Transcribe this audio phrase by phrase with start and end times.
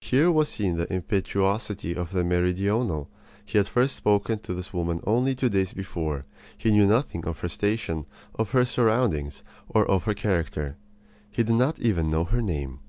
[0.00, 3.08] Here was seen the impetuosity of the meridional.
[3.44, 6.24] He had first spoken to this woman only two days before.
[6.58, 8.04] He knew nothing of her station,
[8.34, 10.76] of her surroundings, of her character.
[11.30, 12.80] He did not even know her name.